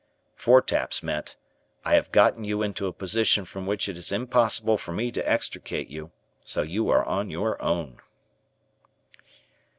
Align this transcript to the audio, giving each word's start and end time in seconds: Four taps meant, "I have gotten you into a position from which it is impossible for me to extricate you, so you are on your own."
Four 0.35 0.63
taps 0.63 1.03
meant, 1.03 1.37
"I 1.85 1.93
have 1.93 2.11
gotten 2.11 2.43
you 2.43 2.63
into 2.63 2.87
a 2.87 2.91
position 2.91 3.45
from 3.45 3.67
which 3.67 3.87
it 3.87 3.95
is 3.99 4.11
impossible 4.11 4.79
for 4.79 4.91
me 4.91 5.11
to 5.11 5.29
extricate 5.29 5.89
you, 5.91 6.11
so 6.43 6.63
you 6.63 6.89
are 6.89 7.05
on 7.05 7.29
your 7.29 7.61
own." 7.61 7.99